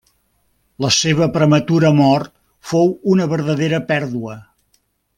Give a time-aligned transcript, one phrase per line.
[0.85, 2.33] La seva prematura mort
[2.73, 4.39] fou una verdadera pèrdua.